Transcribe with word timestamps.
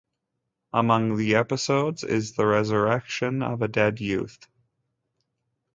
Among 0.73 1.15
the 1.17 1.35
episodes 1.35 2.03
is 2.03 2.33
the 2.33 2.47
resurrection 2.47 3.43
of 3.43 3.61
a 3.61 3.67
dead 3.67 3.99
youth. 4.01 4.47